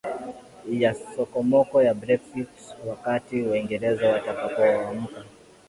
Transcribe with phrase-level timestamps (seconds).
[0.81, 2.49] ya sokomoko la Brexit
[2.87, 5.23] Wakati Waingereza watakapoamka